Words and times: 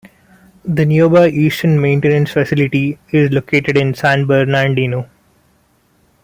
The 0.65 0.83
nearby 0.83 1.27
Eastern 1.27 1.79
Maintenance 1.79 2.31
Facility 2.31 2.97
is 3.11 3.29
located 3.31 3.77
in 3.77 3.93
San 3.93 4.25
Bernardino. 4.25 5.07